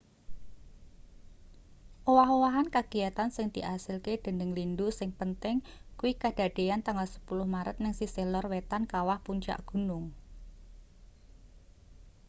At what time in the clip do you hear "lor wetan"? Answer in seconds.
8.33-8.83